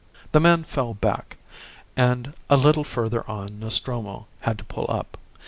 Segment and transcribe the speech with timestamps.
[0.31, 1.37] The man fell back;
[1.95, 5.15] and a little further on Nostromo had to pull up.